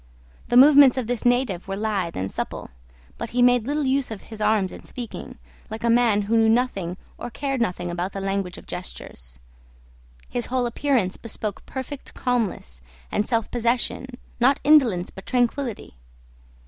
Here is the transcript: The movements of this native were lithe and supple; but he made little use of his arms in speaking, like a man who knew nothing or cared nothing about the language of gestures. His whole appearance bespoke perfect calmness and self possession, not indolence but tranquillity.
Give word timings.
The 0.47 0.57
movements 0.57 0.97
of 0.97 1.05
this 1.05 1.25
native 1.27 1.67
were 1.67 1.75
lithe 1.75 2.17
and 2.17 2.31
supple; 2.31 2.71
but 3.19 3.29
he 3.29 3.43
made 3.43 3.67
little 3.67 3.85
use 3.85 4.09
of 4.09 4.19
his 4.23 4.41
arms 4.41 4.71
in 4.71 4.83
speaking, 4.83 5.37
like 5.69 5.83
a 5.83 5.91
man 5.91 6.23
who 6.23 6.35
knew 6.37 6.49
nothing 6.49 6.97
or 7.19 7.29
cared 7.29 7.61
nothing 7.61 7.91
about 7.91 8.11
the 8.11 8.19
language 8.19 8.57
of 8.57 8.65
gestures. 8.65 9.37
His 10.27 10.47
whole 10.47 10.65
appearance 10.65 11.17
bespoke 11.17 11.67
perfect 11.67 12.15
calmness 12.15 12.81
and 13.11 13.27
self 13.27 13.51
possession, 13.51 14.07
not 14.39 14.59
indolence 14.63 15.11
but 15.11 15.27
tranquillity. 15.27 15.97